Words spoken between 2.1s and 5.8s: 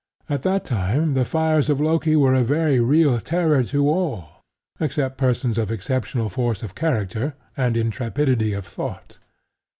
were a very real terror to all except persons of